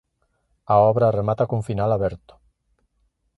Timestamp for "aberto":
1.93-2.33